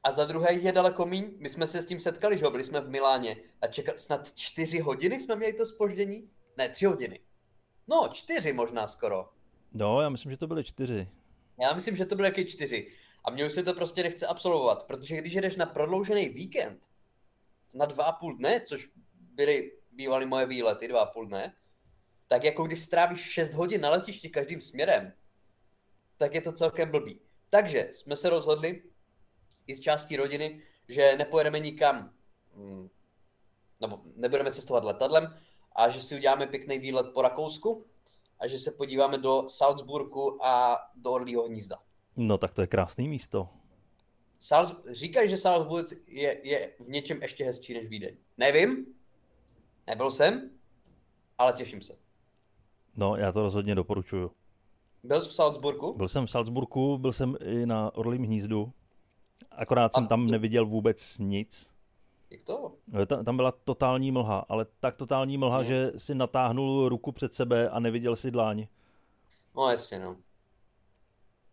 [0.06, 1.34] A za druhé je daleko míň.
[1.38, 2.50] My jsme se s tím setkali, že jo?
[2.50, 6.30] Byli jsme v Miláně a čekat snad čtyři hodiny jsme měli to spoždění?
[6.56, 7.20] Ne, tři hodiny.
[7.88, 9.28] No, čtyři možná skoro.
[9.72, 11.08] No, já myslím, že to byly čtyři.
[11.60, 12.92] Já myslím, že to byly jaký čtyři.
[13.24, 16.86] A mně už se to prostě nechce absolvovat, protože když jdeš na prodloužený víkend
[17.74, 21.54] na dva a půl dne, což byly bývaly moje výlety dva a půl dne,
[22.28, 25.12] tak jako když strávíš 6 hodin na letišti každým směrem,
[26.16, 27.20] tak je to celkem blbý.
[27.50, 28.82] Takže jsme se rozhodli
[29.66, 32.12] i z částí rodiny, že nepojedeme nikam,
[32.56, 32.88] hmm,
[33.80, 35.36] nebo nebudeme cestovat letadlem,
[35.76, 37.84] a že si uděláme pěkný výlet po Rakousku
[38.40, 41.76] a že se podíváme do Salzburgu a do Orlího hnízda.
[42.16, 43.48] No tak to je krásný místo.
[44.38, 48.16] Salz, říkají, že Salzburg je, je v něčem ještě hezčí než Vídeň.
[48.36, 48.86] Nevím,
[49.86, 50.50] nebyl jsem,
[51.38, 51.98] ale těším se.
[52.96, 54.30] No, já to rozhodně doporučuju.
[55.02, 55.92] Byl jsi v Salzburgu?
[55.96, 58.72] Byl jsem v Salzburgu, byl jsem i na Orlím hnízdu.
[59.50, 61.70] Akorát jsem tam neviděl vůbec nic.
[62.30, 62.72] Jak to?
[63.24, 65.64] Tam byla totální mlha, ale tak totální mlha, no.
[65.64, 68.66] že si natáhnul ruku před sebe a neviděl si dláň.
[69.56, 70.16] No jasně, no.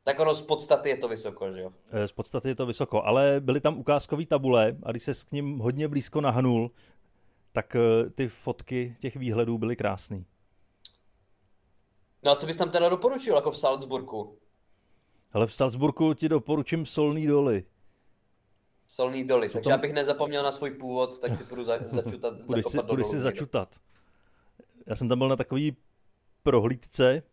[0.04, 1.72] Tak ono z podstaty je to vysoko, že jo?
[1.91, 5.32] Eh, z podstaty je to vysoko, ale byly tam ukázkové tabule a když se k
[5.32, 6.72] ním hodně blízko nahnul,
[7.52, 10.24] tak eh, ty fotky těch výhledů byly krásné.
[12.24, 14.38] No a co bys tam teda doporučil, jako v Salzburgu?
[15.32, 17.63] Ale v Salzburgu ti doporučím solný doly.
[18.95, 22.65] Solný doly, takže tam- abych nezapomněl na svůj původ, tak si půjdu za, začutat, Půjdeš
[22.65, 23.75] si, půjdeš si začutat.
[24.88, 25.77] Já jsem tam byl na takový
[26.43, 27.23] prohlídce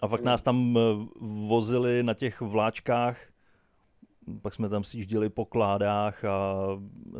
[0.00, 0.26] a pak Mm.
[0.26, 0.80] nás tam eh,
[1.48, 3.18] vozili na těch vláčkách,
[4.42, 6.54] pak jsme tam sjížděli po kládách a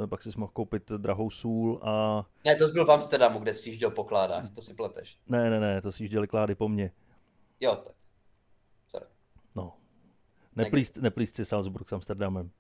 [0.03, 3.69] eh, pak si mohl koupit drahou sůl a Ne, to byl v Amsterdamu, kde jsi
[3.71, 5.19] jížděl po kládách, to si pleteš.
[5.29, 6.93] ne, ne, ne, to sjížděli klády po mně.
[7.61, 7.95] Jo, tak.
[8.89, 9.07] Sorry.
[9.55, 9.77] No.
[10.57, 12.51] Neplíst, neplíst si Salzburg s Amsterdamem.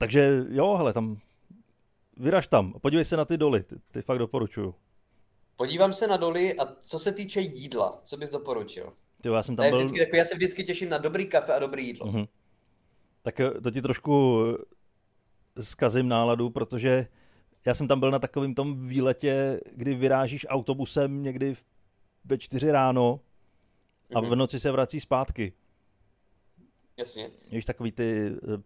[0.00, 1.20] Takže jo, hele, tam
[2.16, 4.74] vyraž tam, podívej se na ty doly, ty, ty fakt doporučuju.
[5.56, 8.92] Podívám se na doly a co se týče jídla, co bys doporučil?
[9.22, 9.78] Tyjo, já jsem tam byl...
[9.78, 12.06] vždycky takový, já se vždycky těším na dobrý kafe a dobrý jídlo.
[12.06, 12.24] Mhm.
[13.22, 14.42] Tak eh, to ti trošku
[15.56, 17.06] eh, zkazím náladu, protože
[17.64, 21.56] já jsem tam byl na takovém tom výletě, kdy vyrážíš autobusem někdy
[22.24, 23.20] ve čtyři ráno
[24.14, 24.30] a Mhm.
[24.30, 25.52] v noci se vrací zpátky.
[26.96, 27.30] Jasně.
[27.52, 28.62] Víš, takový ty, eh,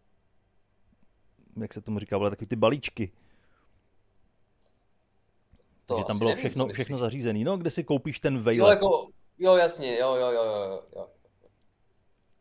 [1.60, 3.12] jak se tomu říká, vole, takový ty balíčky.
[5.86, 7.44] To že tam bylo nevím, všechno, všechno zařízené.
[7.44, 8.70] No, kde si koupíš ten Jo, vejlet.
[8.70, 9.06] jako,
[9.38, 11.06] jo, jasně, jo, jo, jo, jo, jo.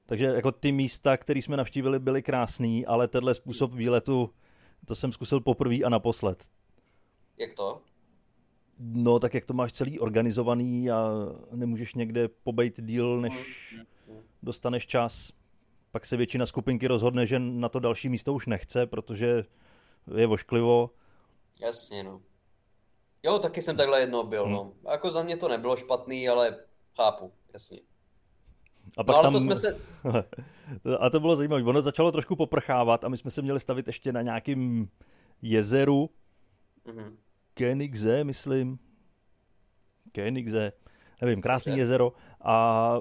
[0.05, 4.29] Takže jako ty místa, které jsme navštívili, byly krásný, ale tenhle způsob výletu,
[4.85, 6.43] to jsem zkusil poprvé a naposled.
[7.39, 7.81] Jak to?
[8.79, 11.09] No, tak jak to máš celý organizovaný a
[11.51, 13.33] nemůžeš někde pobejt díl, než
[14.43, 15.31] dostaneš čas.
[15.93, 19.43] Pak se většina skupinky rozhodne, že na to další místo už nechce, protože
[20.17, 20.89] je vošklivo.
[21.59, 22.21] Jasně, no.
[23.23, 24.53] Jo, taky jsem takhle jednou byl, Hmm.
[24.53, 24.73] no.
[24.91, 26.57] Jako za mě to nebylo špatný, ale
[26.97, 27.79] chápu, jasně.
[28.97, 29.33] A pak No ale tam...
[29.33, 29.79] to jsme se,
[30.99, 31.63] a to bylo zajímavé.
[31.63, 34.89] Ono začalo trošku poprchávat a my jsme se měli stavit ještě na nějakým
[35.41, 36.09] jezeru,
[36.85, 37.17] mhm.
[37.57, 38.79] Koenigse, myslím.
[40.15, 40.71] Koenigse,
[41.21, 41.81] nevím, krásný Dobře.
[41.81, 42.13] jezero.
[42.41, 42.99] A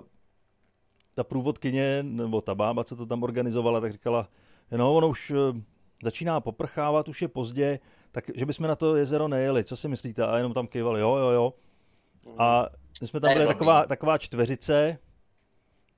[1.14, 4.28] ta průvodkyně, nebo ta bába, co to tam organizovala, tak říkala,
[4.76, 5.60] no ono už eh,
[6.02, 7.78] začíná poprchávat, už je pozdě,
[8.12, 10.26] tak že bychom na to jezero nejeli, co si myslíte?
[10.26, 11.54] A jenom tam kývali, jo, jo, jo.
[12.38, 12.66] A
[13.00, 14.98] my jsme tam byli taková, taková čtveřice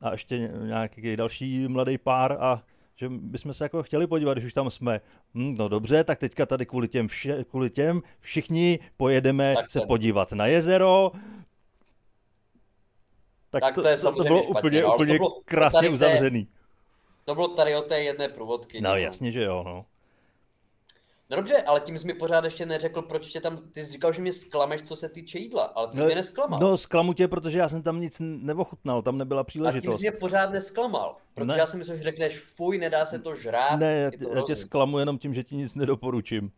[0.01, 2.63] a ještě nějaký další mladý pár a
[2.97, 5.01] že bychom se jako chtěli podívat, když už tam jsme.
[5.35, 9.81] Hm, no dobře, tak teďka tady kvůli těm, vše, kvůli těm všichni pojedeme Tak se
[9.87, 11.13] podívat na jezero.
[13.55, 15.41] Tak, Tak to, to je to, to bylo špatně, úplně, no, ale to úplně bylo-
[15.45, 16.49] krásně tady uzavřený.
[17.25, 18.81] to bylo tady o té jedné průvodky.
[18.81, 19.85] No jasně, že jo, no.
[21.31, 24.13] No dobře, ale tím jsi mi pořád ještě neřekl, proč tě tam, ty jsi říkal,
[24.13, 26.59] že mě sklameš, co se týče jídla, ale ty jsi mě nesklamal.
[26.63, 29.97] no zklamu tě, protože já jsem tam nic neochutnal, tam nebyla a tím příležitost.
[29.97, 31.59] jsi mě pořád nesklamal, protože Ne.
[31.59, 34.57] já si myslím, že řekneš, fuj, nedá se to žrát, Ne, já, to já tě
[34.57, 36.53] zklamu jenom tím, že ti nic nedoporučím.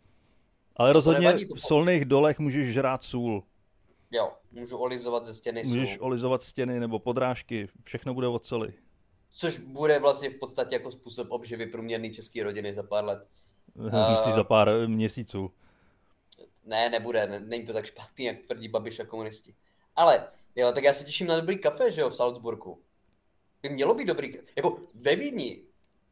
[0.77, 3.43] Ale to rozhodně nevadí, v solných dolech můžeš žrát sůl.
[4.11, 8.73] Jo, můžu olizovat ze stěny Můžeš sůl, olizovat stěny nebo podrážky, všechno bude od soli.
[9.31, 13.29] což bude vlastně v podstatě jako způsob obživy průměrné české rodiny za pár let.
[14.11, 15.51] Myslíš za pár eh, měsíců.
[16.65, 19.55] Ne, nebude, ne, není to tak špatný, jak tvrdí Babiš a komunisti.
[19.97, 22.83] Ale, jo, tak já se těším na dobrý kafe, že jo, v Salzburgu.
[23.63, 25.63] By mělo být dobrý, jako ve Vídni,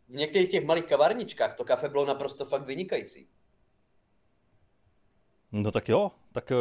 [0.09, 3.29] v některých těch malých kavárničkách to kafe bylo naprosto fakt vynikající.
[5.53, 6.57] No tak jo, tak eh,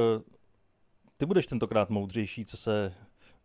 [1.24, 2.94] ty budeš tentokrát moudřejší, co se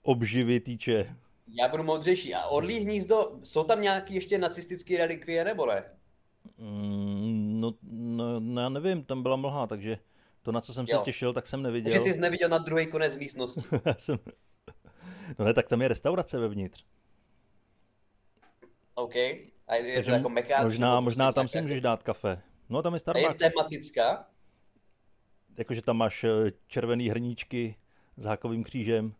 [0.03, 1.17] obživy týče.
[1.49, 2.35] Já budu moudřejší.
[2.35, 5.85] A Orlí hnízdo, jsou tam nějaký ještě nacistický relikvie, nebo ne?
[6.59, 9.99] Mm, no, no, no, já nevím, tam byla mlha, takže
[10.43, 11.03] to, na co jsem se Jo.
[11.05, 12.05] těšil, tak jsem Takže neviděl.
[12.05, 13.61] ty jsi neviděl na druhý konec místnosti.
[13.87, 14.19] Já jsem...
[15.39, 16.85] No ne, tak tam je restaurace vevnitř.
[18.95, 19.15] OK.
[19.67, 22.43] A je to Takže jako mekáč, možná, možná prostě tam si můžeš dát kafe.
[22.69, 23.39] No tam je A je Starbucks.
[23.39, 24.27] tematická?
[25.59, 27.77] Jakože tam máš eh, červený hrníčky
[28.17, 29.15] s hákovým křížem.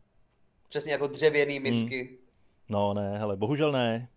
[0.69, 2.19] Přesně jako dřevěný misky.
[2.69, 4.09] No ne, hele, bohužel ne.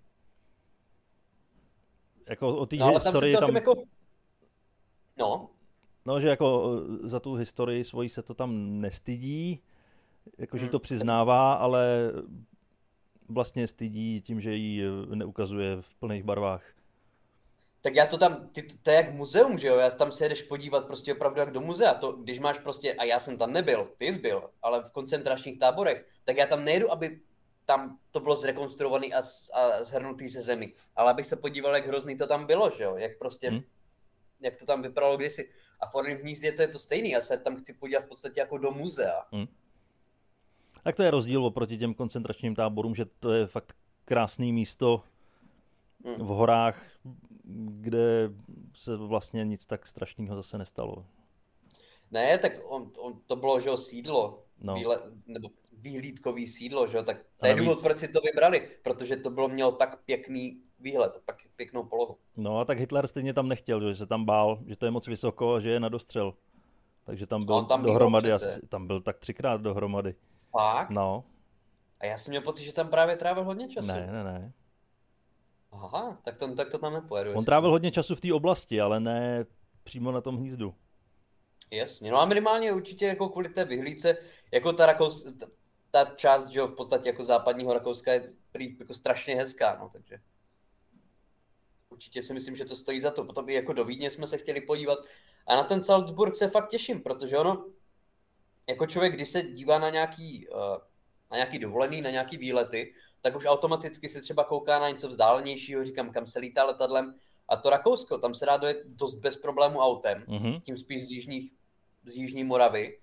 [2.30, 3.76] Jako o té No tam historii tam, jako...
[5.18, 5.50] No,
[6.06, 6.72] no že jako
[7.04, 9.60] eh, za tu historii svoji se to tam nestydí,
[10.38, 10.72] jakože Hmm.
[10.72, 12.12] to přiznává, ale
[13.30, 16.64] vlastně stydí tím, že ji eh, neukazuje v plných barvách.
[17.82, 20.42] Tak já to tam, ty, to je jak muzeum, že jo, já tam se jedeš
[20.42, 23.90] podívat prostě opravdu jak do muzea, to, když máš prostě, a já jsem tam nebyl,
[23.98, 27.20] ty jsi byl, ale v koncentračních táborech, tak já tam nejdu, aby
[27.66, 29.18] tam to bylo zrekonstruovaný a,
[29.54, 32.96] a zhrnutý ze zemi, ale abych se podíval, jak hrozný to tam bylo, že jo,
[32.96, 33.62] jak prostě, Hmm.
[34.42, 35.50] jak to tam vypadalo kdysi.
[35.80, 38.40] A v Orlím hnízdě to je to stejný, já se tam chci podívat v podstatě
[38.40, 39.26] jako do muzea.
[40.84, 45.04] Tak to je rozdíl oproti těm koncentračním táborům, že to je fakt krásné místo
[46.06, 46.16] Hmm.
[46.16, 46.84] v horách,
[47.56, 48.30] kde
[48.76, 51.06] se vlastně nic tak strašného zase nestalo.
[52.12, 54.74] Ne, tak on, on, to bylo, že jo, sídlo no.
[54.74, 55.50] výle, nebo
[55.82, 57.04] výhlídkový sídlo, že jo?
[57.04, 61.12] tak to je důvod, proč si to vybrali, protože to bylo mělo tak pěkný výhled,
[61.26, 62.18] tak pěknou polohu.
[62.38, 65.08] No a tak Hitler stejně tam nechtěl, že se tam bál, že to je moc
[65.08, 66.34] vysoko a že je na dostřel.
[67.04, 70.16] Takže tam byl tam dohromady, asi, tam byl tak třikrát dohromady.
[70.52, 70.90] Fakt?
[70.90, 71.24] No.
[72.00, 73.88] A já jsem měl pocit, že tam právě trávil hodně času.
[73.88, 74.54] Ne, ne, ne.
[75.72, 77.34] Aha, tak to, tak to tam nepojedu.
[77.34, 79.46] On trávil hodně času v té oblasti, ale ne
[79.84, 80.76] přímo na tom hnízdu.
[81.72, 84.18] Jasně, no a minimálně určitě jako kvůli té vyhlídce,
[84.52, 85.46] jako ta, Rakous, ta,
[85.92, 90.20] ta část, že v podstatě jako západního Rakouska je prý jako strašně hezká, no, takže
[91.90, 93.26] určitě si myslím, že to stojí za to.
[93.26, 95.00] Potom i jako do Vídně jsme se chtěli podívat
[95.48, 97.66] a na ten Salzburg se fakt těším, protože ono,
[98.70, 100.58] jako člověk, když se dívá na nějaký, uh,
[101.32, 105.86] na nějaký dovolený, na nějaký výlety, tak už automaticky se třeba kouká na něco vzdálenějšího,
[105.86, 107.16] říkám, kam se lítá letadlem.
[107.50, 110.62] A to Rakousko, tam se dá dojet dost bez problému autem, mm-hmm.
[110.62, 111.52] tím spíš z, jižních,
[112.06, 113.00] z Jižní Moravy.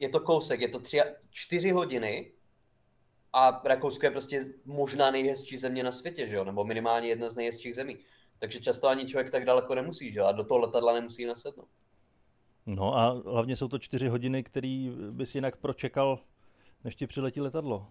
[0.00, 2.32] Je to kousek, je to tři, čtyři hodiny
[3.32, 6.44] a Rakousko je prostě možná nejhezčí země na světě, že jo?
[6.44, 7.96] nebo minimálně jedna z nejhezčích zemí.
[8.38, 10.26] Takže často ani člověk tak daleko nemusí, že jo?
[10.26, 11.68] a do toho letadla nemusí nasednout.
[12.66, 16.20] No a hlavně jsou to čtyři hodiny, který bys jinak pročekal,
[16.84, 17.88] než ti přiletí letadlo.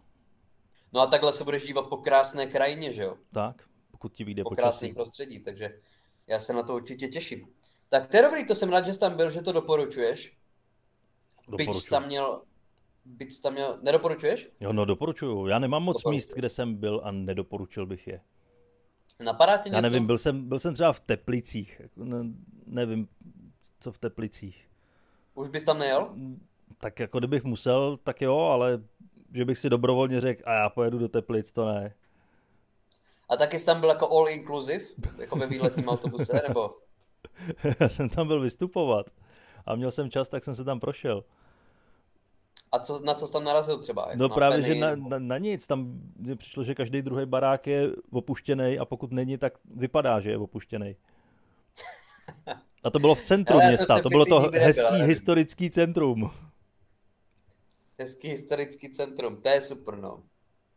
[0.94, 3.18] No a takhle se budeš dívat po krásné krajině, že jo?
[3.32, 5.80] Tak, pokud ti vyjde Po krásném prostředí, takže
[6.28, 7.48] já se na to určitě těším.
[7.90, 10.38] Tak to je dobrý, to jsem rád, že jsi tam byl, že to doporučuješ.
[11.58, 12.42] Byť tam měl,
[13.06, 14.50] byť tam měl, nedoporučuješ?
[14.60, 15.48] Jo, no doporučuju.
[15.48, 16.16] Já nemám moc Doporučuji.
[16.16, 18.22] míst, kde jsem byl a nedoporučil bych je.
[19.20, 19.76] Napadá ti něco?
[19.78, 21.82] Já nevím, byl jsem, byl jsem třeba v Teplicích.
[21.96, 22.18] Ne,
[22.66, 23.08] nevím,
[23.80, 24.70] co v Teplicích.
[25.34, 26.16] Už bys tam nejel?
[26.78, 28.84] Tak jako kdybych musel, tak jo, ale
[29.34, 31.94] že bych si dobrovolně řekl, a já pojedu do Teplic, to ne.
[33.30, 34.86] A taky jsi tam byl jako all inclusive,
[35.18, 36.76] jako ve výletním autobuse, nebo?
[37.80, 39.06] já jsem tam byl vystupovat
[39.66, 41.24] a měl jsem čas, tak jsem se tam prošel.
[42.72, 44.02] A co, na co jsi tam narazil třeba?
[44.02, 45.68] Jako no na právě, že na, na, na nic.
[45.68, 50.30] Tam mně přišlo, že každý druhý barák je opuštěný a pokud není, tak vypadá, že
[50.30, 50.96] je opuštěný.
[52.84, 56.32] A to bylo v centru města, to bylo to hezký historický centrum.
[58.00, 60.24] Hezký historický centrum, to je super, no.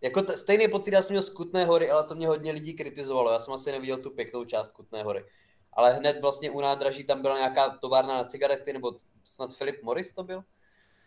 [0.00, 2.74] Jako t- stejný pocit já jsem měl z Kutné hory, ale to mě hodně lidí
[2.74, 3.30] kritizovalo.
[3.30, 5.24] Já jsem asi neviděl tu pěknou část Kutné hory.
[5.72, 10.12] Ale hned vlastně u nádraží tam byla nějaká továrna na cigarety, nebo snad Philip Morris
[10.12, 10.44] to byl.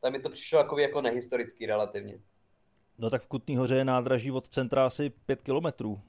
[0.02, 2.20] Tam mi to přišlo jako, jako nehistorický relativně.
[2.98, 6.02] No tak v Kutný hoře je nádraží od centra asi pět kilometrů.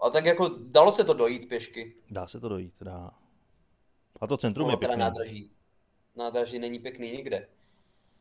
[0.00, 1.94] A tak jako dalo se to dojít pěšky.
[2.10, 3.10] Dá se to dojít, dá.
[4.20, 4.96] A to centrum no, je pěkné.
[4.96, 5.50] nádraží.
[6.16, 7.48] Nádraží není pěkný nikde.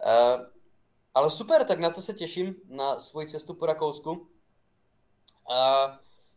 [0.05, 0.45] Uh,
[1.13, 4.11] ale super, tak na to se těším, na svoji cestu po Rakousku.
[4.11, 4.27] Uh,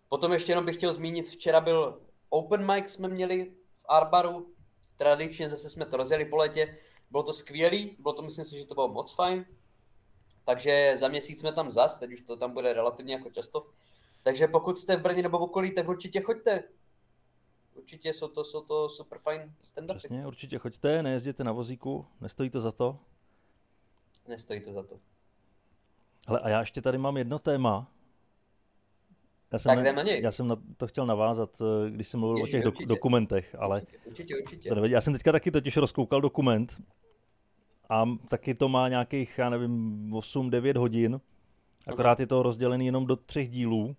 [0.08, 3.44] potom ještě jenom bych chtěl zmínit, včera byl open mic jsme měli
[3.82, 4.52] v Arbaru,
[4.96, 6.78] tradičně zase jsme to rozjeli po letě,
[7.10, 9.46] bylo to skvělý, bylo to, myslím si, že to bylo moc fajn,
[10.44, 13.66] takže za měsíc jsme tam zas, teď už to tam bude relativně jako často.
[14.22, 16.64] Takže pokud jste v Brně nebo v okolí, tak určitě choďte.
[17.74, 22.50] Určitě jsou to, jsou to super fajn stand Přesně, určitě choďte, nejezděte na vozíku, nestojí
[22.50, 22.98] to za to
[24.28, 24.98] nestojí to za to.
[26.26, 27.92] Ale a já ještě tady mám jedno téma.
[29.52, 30.02] Já jsem, tak na.
[30.02, 32.86] Já jsem na to chtěl navázat, eh, když jsem mluvil Ježi, o těch určitě.
[32.86, 34.68] dokumentech, ale určitě, určitě, určitě.
[34.68, 34.84] To.
[34.84, 36.82] Já jsem teďka taky totiž rozkoukal dokument
[37.88, 41.20] a taky to má nějakých, já nevím, 8-9 hodin.
[41.86, 43.96] Akorát je to rozdělený jenom do třech dílů,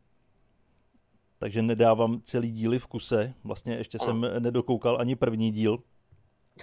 [1.38, 3.34] takže nedávám celý díly v kuse.
[3.44, 4.06] Vlastně ještě ano.
[4.06, 5.84] jsem nedokoukal ani první díl.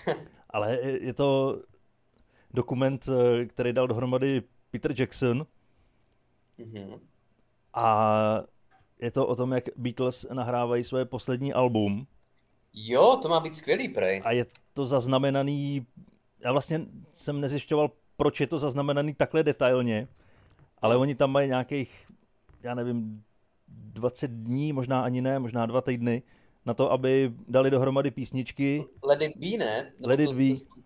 [0.51, 1.61] Ale je to
[2.55, 5.47] dokument, eh, který dal dohromady Peter Jackson.
[6.59, 7.01] Mm-hmm.
[7.75, 8.43] A
[9.01, 12.07] je to o tom, jak Beatles nahrávají své poslední album.
[12.75, 14.23] Jo, to má být skvělý, prej.
[14.25, 15.87] A je to zaznamenaný,
[16.41, 20.09] já vlastně jsem nezjišťoval, proč je to zaznamenaný takhle detailně,
[20.79, 22.07] ale oni tam mají nějakých,
[22.63, 23.25] já nevím,
[23.69, 26.23] 20 dní, možná ani ne, možná dva týdny,
[26.67, 28.85] na to, aby dali dohromady písničky.
[29.05, 29.93] Let it be, ne?
[30.07, 30.81] Let it be.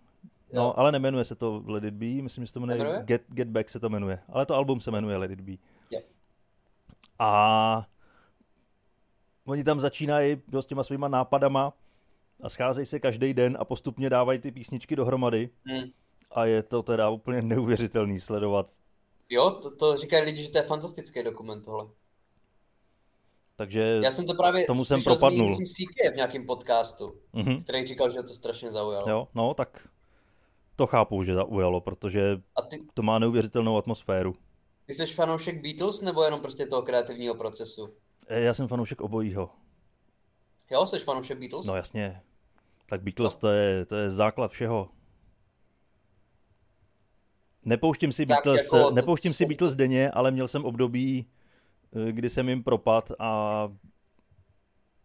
[0.54, 3.48] No, ale nemenuje se to Let It Be, myslím, že se to jmenuje Get, Get
[3.48, 5.52] Back se to jmenuje, ale to album se jmenuje Let It Be.
[5.90, 6.04] Yeah.
[7.18, 7.86] A
[9.44, 11.72] oni tam začínají s těma svýma nápadama
[12.42, 15.50] a scházejí se každý den a postupně dávají ty písničky dohromady.
[15.64, 15.90] Hmm.
[16.30, 18.72] A je to teda úplně neuvěřitelný sledovat.
[19.30, 21.86] Jo, to, to říkají lidi, že to je fantastický dokument tohle.
[23.56, 25.56] Takže Já jsem to právě tomu jsem propadnul.
[25.56, 27.62] CK v nějakém podcastu, mm-hmm.
[27.62, 29.10] který říkal, že to strašně zaujalo.
[29.10, 29.88] Jo, no tak
[30.76, 32.76] to chápu, že zaujalo, protože A ty...
[32.94, 34.34] to má neuvěřitelnou atmosféru.
[34.87, 37.94] Ty jsi fanoušek Beatles nebo jenom prostě toho kreativního procesu?
[38.26, 39.50] Eh, já jsem fanoušek obojího.
[40.70, 41.66] Jo, jsi fanoušek Beatles?
[41.66, 42.22] No jasně.
[42.87, 43.40] Tak Beatles no.
[43.40, 44.90] to, je, to je základ všeho.
[47.64, 51.26] Nepouštím si Tak Beatles, jako- nepouštím si Beatles denně, ale měl jsem období,
[52.08, 53.68] eh, kdy jsem jim propad a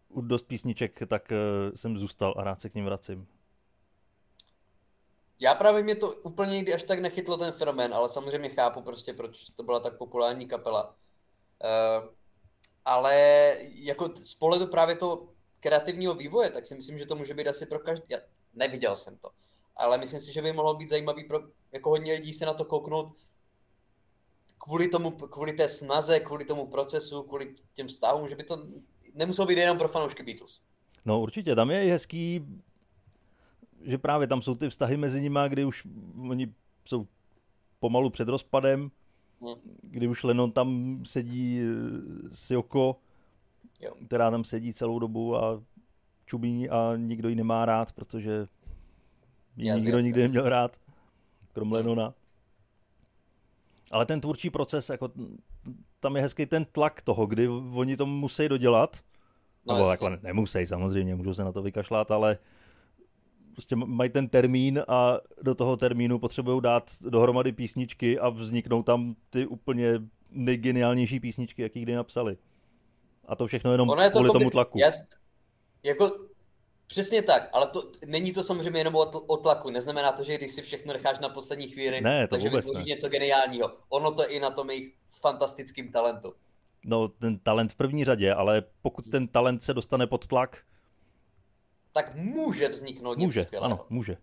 [0.08, 1.36] u dost písniček, tak eh,
[1.76, 3.26] jsem zůstal a rád se k ním vracím.
[5.42, 9.12] Já právě mě to úplně nikdy až tak nechytlo ten fenomén, ale samozřejmě chápu prostě,
[9.12, 10.88] proč to byla tak populární kapela.
[10.88, 12.08] Uh,
[12.84, 13.14] ale
[13.74, 15.28] jako z pohledu právě toho
[15.60, 18.04] kreativního vývoje, tak si myslím, že to může být asi pro každý.
[18.08, 18.18] Já
[18.54, 19.30] neviděl jsem to,
[19.76, 21.38] ale myslím si, že by mohlo být zajímavý pro
[21.72, 23.16] jako hodně lidí se na to kouknout
[24.58, 28.66] kvůli tomu, kvůli té snaze, kvůli tomu procesu, kvůli těm vztahům, že by to
[29.14, 30.62] nemuselo být jenom pro fanoušky Beatles.
[31.04, 32.46] No určitě, tam je hezký,
[33.84, 35.86] že právě tam jsou ty vztahy mezi nimi, kdy už
[36.30, 37.06] oni jsou
[37.80, 38.90] pomalu před rozpadem,
[39.42, 39.60] Hm.
[39.82, 41.64] kdy už Lennon tam sedí eh,
[42.32, 42.96] s Joko,
[43.80, 43.92] Jo.
[44.06, 45.62] která tam sedí celou dobu a
[46.26, 48.46] čubí a nikdo ji nemá rád, protože
[49.56, 49.82] ji Jasně.
[49.84, 50.76] nikdo nikdy neměl rád,
[51.52, 52.14] krom Lennona.
[53.90, 55.10] Ale ten tvůrčí proces, jako
[56.00, 59.00] tam je hezký ten tlak toho, kdy oni to musí dodělat,
[59.66, 62.38] No, nebo takhle nemusí samozřejmě, můžou se na to vykašlat, ale
[63.60, 69.14] prostě mají ten termín a do toho termínu potřebují dát dohromady písničky a vzniknou tam
[69.30, 69.92] ty úplně
[70.30, 72.36] nejgeniálnější písničky, jaký kdy napsali.
[73.24, 74.78] A to všechno jenom Ono je to kvůli kombi- tomu tlaku.
[74.78, 75.08] Jas,
[75.82, 76.10] jako,
[76.86, 79.70] přesně tak, ale to není to samozřejmě jenom o, o tlaku.
[79.70, 82.94] Neznamená to, že když si všechno necháš na poslední chvíli, Ne, to takže vytvoříš ne.
[82.94, 83.72] něco geniálního.
[83.88, 86.34] Ono to je i na tom jejich fantastickým talentu.
[86.84, 90.62] No, ten talent v první řadě, ale pokud ten talent se dostane pod tlak,
[91.92, 93.72] Tak může vzniknout může, něco skvělého.
[93.74, 94.16] ano, může.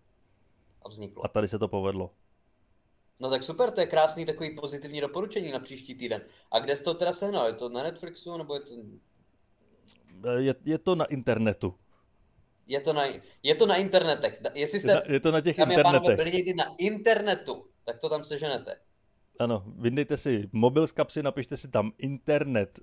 [0.82, 1.24] A vzniklo.
[1.24, 2.10] A tady se to povedlo.
[3.20, 6.22] No tak super, to je krásný takový pozitivní doporučení na příští týden.
[6.52, 7.46] A kde jsi to teda sehnal?
[7.46, 8.74] Je to na Netflixu, nebo je to,
[10.38, 11.74] Je, je to na internetu.
[12.66, 13.04] je to, na,
[13.42, 14.40] je to na internetech?
[14.54, 16.16] Jestli Je, na, jste, je to na těch pánové, internetech.
[16.16, 18.76] byli někdy na internetu, tak to tam seženete.
[19.38, 22.80] Ano, vyndejte si mobil z kapsy, napište si tam internet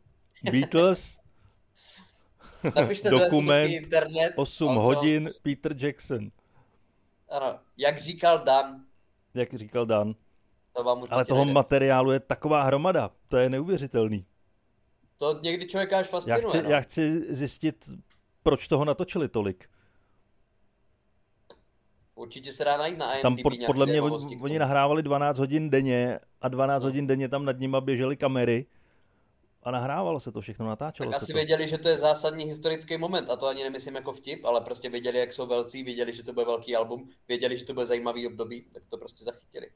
[0.52, 1.18] Beatles,
[2.76, 4.34] Napište do Dokument, SMSky internet.
[4.36, 6.32] 8 a co- hodin Peter Jackson,
[7.30, 8.82] Ano, jak říkal Dan,
[9.34, 10.16] jak říkal Dan.
[10.74, 11.54] to vám Ale toho nejde.
[11.54, 14.26] materiálu je taková hromada, to je neuvěřitelný.
[15.18, 16.42] To někdy člověka až Já fascinuje.
[16.48, 16.70] chci, no.
[16.70, 17.90] já chci zjistit,
[18.44, 19.70] proč toho natočili tolik.
[22.16, 25.70] Určitě se dá najít na IMDb Tam pod, podle mě oni, oni nahrávali 12 hodin
[25.70, 26.88] denně a 12 No.
[26.90, 28.66] hodin denně tam nad nima běžely kamery
[29.66, 31.38] a nahrávalo se to všechno, natáčelo Tak se asi to.
[31.38, 34.90] věděli, že to je zásadní historický moment a to ani nemyslím jako vtip, ale prostě
[34.90, 38.28] věděli, jak jsou velcí, věděli, že to bude velký album, věděli, že to bude zajímavý
[38.28, 39.70] období, tak to prostě zachytili.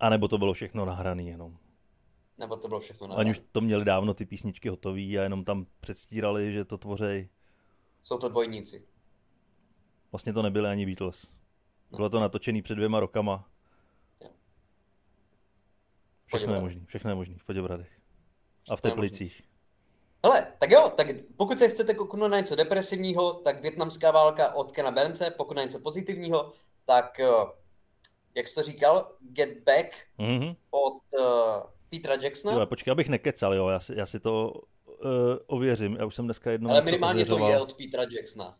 [0.00, 1.58] A nebo to bylo všechno nahraný jenom.
[2.38, 5.44] Nebo to bylo všechno na Oni už to měli dávno ty písničky hotové a jenom
[5.44, 7.28] tam předstírali, že to tvoří.
[8.02, 8.86] Jsou to dvojníci.
[10.12, 11.32] Vlastně to nebyly ani Beatles.
[11.96, 13.48] Bylo to natočený před dvěma rokama.
[16.26, 17.93] Všechno je možný, všechno je možný v Poděbradech.
[18.70, 19.42] A v To Teplicích.
[20.24, 24.72] Hele, tak jo, tak pokud se chcete kouknout na něco depresivního, tak větnamská válka od
[24.72, 26.52] Kena Bernce, pokud na něco pozitivního,
[26.84, 27.26] tak eh,
[28.34, 30.54] jak jsi to říkal, Get Back Mhm.
[30.70, 31.26] od uh,
[31.90, 34.52] Petra Jacksona, Jo, počkej, abych nekecal, jo, já si, já si to
[34.86, 35.00] uh,
[35.46, 35.96] ověřím.
[35.96, 37.50] Já už jsem dneska jednou ale minimálně to ověřoval.
[37.52, 38.58] je od Petra Jacksona.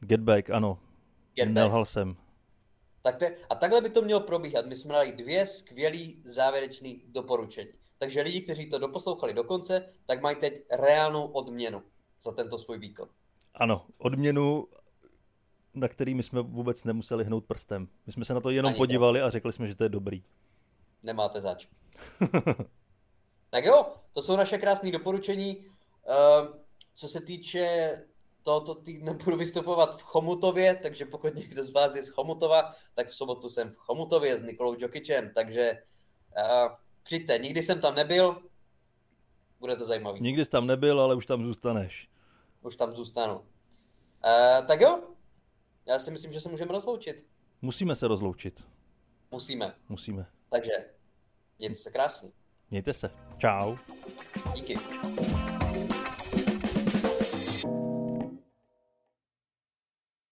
[0.00, 0.78] Get Back, ano.
[1.34, 1.54] Get Back.
[1.54, 2.16] Nelhal jsem.
[3.02, 4.66] Tak to je, a takhle by to mělo probíhat.
[4.66, 7.72] My jsme dali dvě skvělý závěrečné doporučení.
[7.98, 11.82] Takže lidi, kteří to doposlouchali do konce, tak mají teď reálnou odměnu
[12.22, 13.08] za tento svůj výkon.
[13.54, 14.68] Ano, odměnu,
[15.74, 17.88] na který my jsme vůbec nemuseli hnout prstem.
[18.06, 18.78] My jsme se na to jenom Ani to.
[18.78, 20.22] podívali a řekli jsme, že to je dobrý.
[21.02, 21.66] Nemáte zač.
[23.50, 25.64] tak jo, to jsou naše krásné doporučení.
[26.06, 26.48] Ehm,
[26.94, 27.94] co se týče
[28.42, 33.08] tohoto týdne budu vystupovat v Chomutově, takže pokud někdo z vás je z Chomutova, tak
[33.08, 35.82] v sobotu jsem v Chomutově s Nikolou Jokičem, takže
[36.36, 36.74] uh,
[37.08, 38.42] přijďte, nikdy jsem tam nebyl,
[39.60, 42.08] bude to zajímavý, Nikdy jsi tam nebyl, ale už tam zůstaneš.
[42.62, 43.34] už tam zůstanu.
[43.38, 45.02] Uh, tak jo,
[45.86, 47.26] já si myslím, že se můžeme rozloučit.
[47.62, 48.64] Musíme se rozloučit.
[49.30, 50.26] Musíme, Musíme.
[50.48, 50.72] takže
[51.58, 52.30] mějte se krásně.
[52.70, 53.10] Mějte se.
[53.38, 53.76] Čau.
[54.54, 54.78] Díky.